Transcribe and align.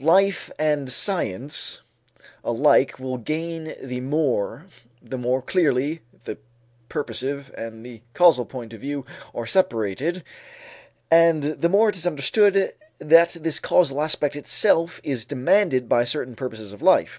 Life 0.00 0.50
and 0.58 0.90
science 0.90 1.80
alike 2.44 2.98
will 3.00 3.16
gain 3.16 3.74
the 3.80 4.02
more, 4.02 4.66
the 5.02 5.16
more 5.16 5.40
clearly 5.40 6.02
the 6.24 6.36
purposive 6.90 7.50
and 7.56 7.86
the 7.86 8.02
causal 8.12 8.44
point 8.44 8.74
of 8.74 8.82
view 8.82 9.06
are 9.34 9.46
separated 9.46 10.22
and 11.10 11.42
the 11.42 11.70
more 11.70 11.88
it 11.88 11.96
is 11.96 12.06
understood 12.06 12.74
that 13.00 13.30
this 13.38 13.58
causal 13.58 14.02
aspect 14.02 14.36
itself 14.36 15.00
is 15.04 15.24
demanded 15.24 15.88
by 15.88 16.04
certain 16.04 16.36
purposes 16.36 16.70
of 16.70 16.82
life. 16.82 17.18